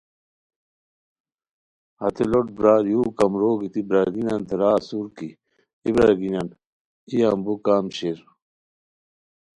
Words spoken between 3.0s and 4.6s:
کمرو گیتی برارگینیانتے